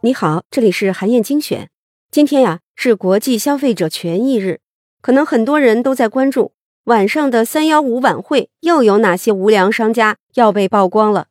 [0.00, 1.70] 你好，这里是韩燕精选。
[2.08, 4.60] 今天呀是国际消费者权益日，
[5.00, 6.52] 可能很多人都在关注
[6.84, 11.26] 晚上的三幺五晚会又有哪些无良商家要被曝光了。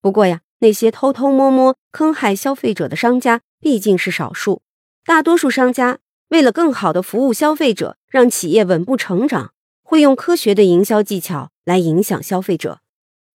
[0.00, 4.62] 不过呀，那些偷偷摸摸坑害消费者的商家毕竟是少数，
[5.04, 5.98] 大多数商家
[6.28, 9.52] 为了更好的服务消费者，让企业稳步成长，
[9.82, 12.78] 会用科学的营销技巧来影响消费者。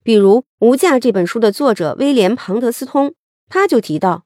[0.02, 3.14] 比如《无价》这本书的作者威廉·庞德斯通，
[3.50, 4.24] 他就提到。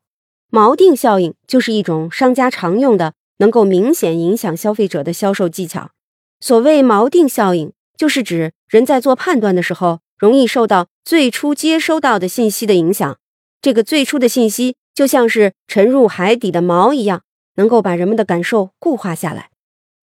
[0.52, 5.92] 锚定效应就是一种商家常用的、能够明显影响消费者的销售技巧。
[6.42, 13.18] 所谓锚定效应，就是指人在做判断的时候，容易受到最初接收到的信息的影响。
[13.62, 17.22] 这个最初的信息就像是沉入海底的锚一样，
[17.56, 19.52] 能够把人们的感受固化下来。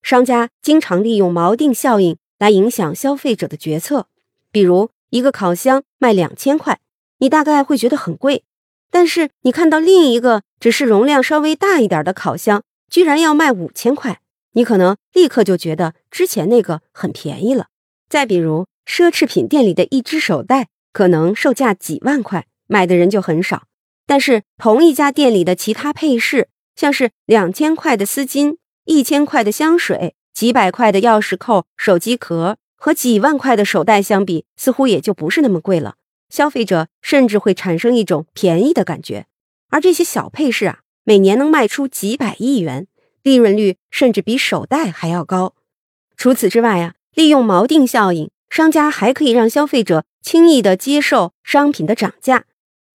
[0.02, 4.06] 商家经常利用锚定效应来影响消费者的决策。
[4.50, 6.78] 比如，一个烤箱卖两千块，
[7.18, 8.44] 你大概会觉得很贵。
[8.90, 14.20] 但是你看到另一个只是容量稍微大一点的烤箱，居然要卖五千块，
[14.52, 17.66] 你可能立刻就觉得之前那个很便宜了。
[18.08, 23.64] 再比如，奢侈品店里的一只手袋可能售价几万块，买的人就很少。
[24.06, 35.96] 但是同一家店里的其他配饰，像是两千块的丝巾、一千块的香水、几百块的钥匙扣、手机壳和几万块的手袋相比，似乎也就不是那么贵了。
[36.28, 39.26] 消费者甚至会产生一种便宜的感觉，
[39.70, 42.86] 而这些小配饰啊，每年能卖出几百亿元，
[43.22, 45.54] 利润率甚至比手袋还要高。
[46.16, 52.44] 除此之外啊，利用锚定效应，商家还可以让消费者轻易的接受商品的涨价。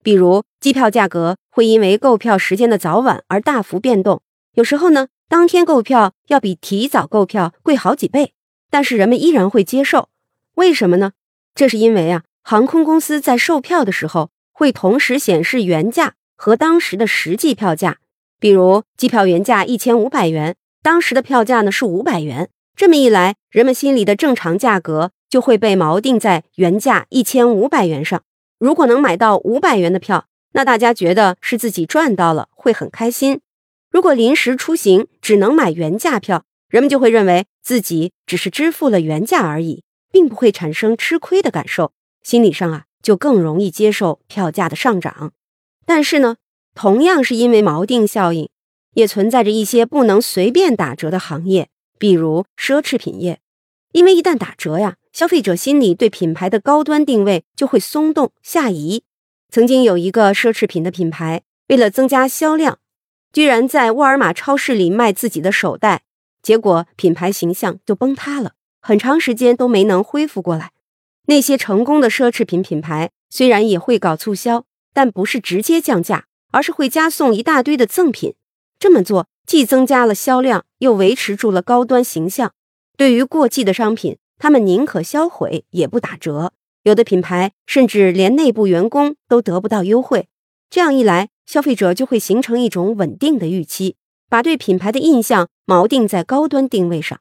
[0.03, 4.21] 比如，机票价格会因为购票时间的早晚而大幅变动，
[4.53, 8.33] 有时候呢，当天购票要比提早购票贵好几倍，
[8.69, 10.09] 但是人们依然会接受。
[10.55, 11.13] 为什么呢？
[11.55, 12.23] 这是因为啊。
[12.45, 17.99] 航空公司在售票的时候会同时显示原价和当时的实际票价。
[18.37, 22.49] 比如，机票原价一千五百元，当时的票价呢是五百元。
[22.75, 28.21] 这么一来，人们心里的正常价格就会被锚定在原价一千五百元上。
[28.59, 33.39] 如果能买到五百元的票，那大家觉得是自己赚到了，会很开心。
[33.89, 41.93] 如果临时出行只能买原价票，人们就会认为自己只是支付了原价而已，并不会产生吃亏的感受。
[42.23, 45.33] 心理上啊，就更容易接受票价的上涨。
[45.85, 46.37] 但是呢，
[46.73, 48.49] 同样是因为锚定效应，
[48.93, 51.69] 也存在着一些不能随便打折的行业，
[51.99, 53.39] 比如奢侈品业。
[53.91, 59.03] 因为一旦打折呀，消费者心里对品牌的高端定位就会松动下移。
[59.51, 62.79] 曾经有一个奢侈品的品牌，为了增加销量，
[63.31, 66.01] 居然在沃尔玛超市里卖自己的手袋，
[66.41, 70.71] 结果品牌形象就崩塌了，很长时间都没能恢复过来。
[71.25, 78.35] 那些成功的奢侈品品牌虽然也会搞促销，但不是直接降价，而是会加送一大堆的赠品。
[78.77, 82.51] 这么做既增加了销量，又维持住了高端形象。
[82.97, 86.51] 对于过季的商品，他们宁可销毁也不打折。
[86.83, 90.27] 有的品牌甚至连内部员工都得不到优惠。
[90.69, 93.95] 这样一来，消费者就会形成一种稳定的预期，
[94.29, 97.19] 把对品牌的印象锚定在高端定位上。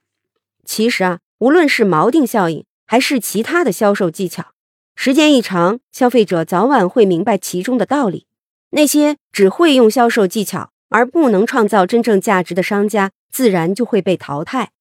[0.64, 4.52] 其实啊，无论是锚定效应，还是其他的销售技巧，
[4.94, 8.26] 时间一长，消费者早晚会明白其中的道理。
[8.72, 14.72] 那些只会用销售技巧而不能创造真正价值的商家，自然就会被淘汰。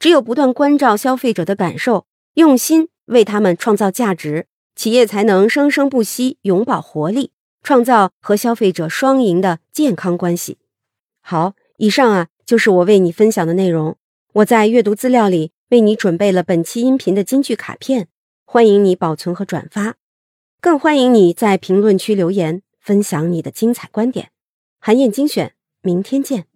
[0.00, 7.30] 只有不断关照消费者的感受，用心为他们创造价值，企业才能生生不息，永葆活力，
[7.62, 10.58] 创造和消费者双赢的健康关系。
[11.20, 13.96] 好，以上啊就是我为你分享的内容。
[14.32, 15.52] 我在阅读资料里。
[15.70, 18.08] 为你准备了本期音频的金句卡片，
[18.44, 19.94] 欢迎你保存和转发，
[20.60, 24.32] 更欢迎你在评论区留言分享你的精彩观点。
[24.80, 26.49] 韩燕精选，明天见。